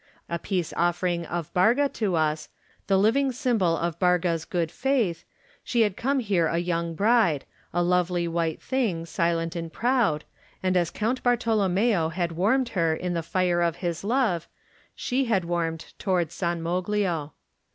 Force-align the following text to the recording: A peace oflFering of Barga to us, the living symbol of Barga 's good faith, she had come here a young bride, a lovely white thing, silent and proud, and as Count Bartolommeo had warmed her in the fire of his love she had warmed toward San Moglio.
A 0.27 0.39
peace 0.39 0.73
oflFering 0.73 1.27
of 1.27 1.53
Barga 1.53 1.87
to 1.93 2.15
us, 2.15 2.49
the 2.87 2.97
living 2.97 3.31
symbol 3.31 3.77
of 3.77 3.99
Barga 3.99 4.35
's 4.35 4.45
good 4.45 4.71
faith, 4.71 5.25
she 5.63 5.81
had 5.81 5.95
come 5.95 6.17
here 6.17 6.47
a 6.47 6.57
young 6.57 6.95
bride, 6.95 7.45
a 7.71 7.83
lovely 7.83 8.27
white 8.27 8.63
thing, 8.63 9.05
silent 9.05 9.55
and 9.55 9.71
proud, 9.71 10.23
and 10.63 10.75
as 10.75 10.89
Count 10.89 11.21
Bartolommeo 11.21 12.09
had 12.13 12.31
warmed 12.31 12.69
her 12.69 12.95
in 12.95 13.13
the 13.13 13.21
fire 13.21 13.61
of 13.61 13.75
his 13.85 14.03
love 14.03 14.47
she 14.95 15.25
had 15.25 15.45
warmed 15.45 15.93
toward 15.99 16.31
San 16.31 16.63
Moglio. 16.63 17.33